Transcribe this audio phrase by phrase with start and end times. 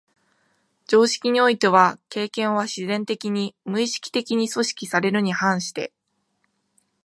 [0.87, 5.93] 常識においては経験は自然的に、無意識的に組織されるに反して、